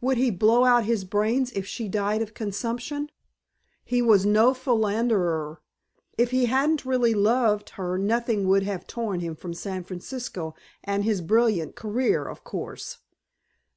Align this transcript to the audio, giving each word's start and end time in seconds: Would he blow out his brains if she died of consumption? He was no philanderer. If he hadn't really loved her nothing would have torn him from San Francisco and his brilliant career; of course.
Would 0.00 0.16
he 0.16 0.30
blow 0.30 0.64
out 0.64 0.84
his 0.84 1.02
brains 1.04 1.50
if 1.50 1.66
she 1.66 1.88
died 1.88 2.22
of 2.22 2.34
consumption? 2.34 3.10
He 3.84 4.00
was 4.00 4.24
no 4.24 4.54
philanderer. 4.54 5.60
If 6.16 6.30
he 6.30 6.44
hadn't 6.44 6.84
really 6.86 7.14
loved 7.14 7.70
her 7.70 7.98
nothing 7.98 8.46
would 8.46 8.62
have 8.62 8.86
torn 8.86 9.18
him 9.18 9.34
from 9.34 9.54
San 9.54 9.82
Francisco 9.82 10.54
and 10.84 11.02
his 11.02 11.20
brilliant 11.20 11.74
career; 11.74 12.28
of 12.28 12.44
course. 12.44 12.98